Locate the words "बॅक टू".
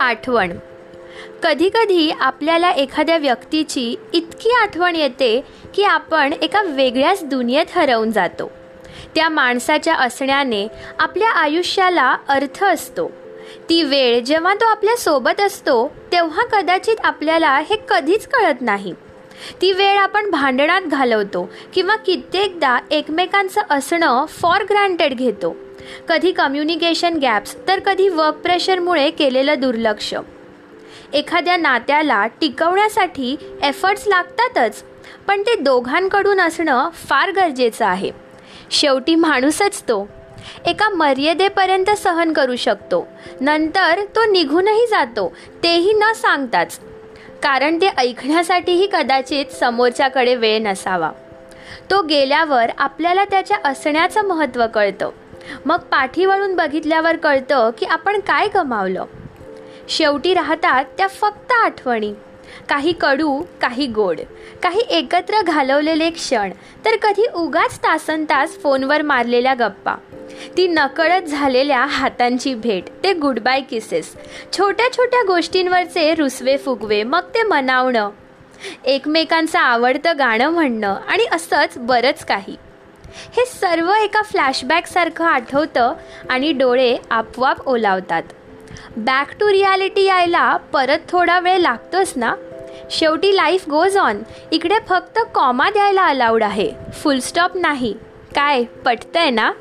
88.96-89.52